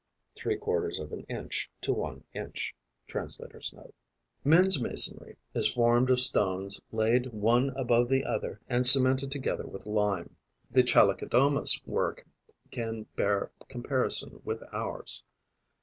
[0.35, 2.73] (Three quarters of an inch to one inch.
[3.05, 3.93] Translator's Note.)
[4.43, 9.85] Man's masonry is formed of stones laid one above the other and cemented together with
[9.85, 10.37] lime.
[10.71, 12.25] The Chalicodoma's work
[12.71, 15.21] can bear comparison with ours.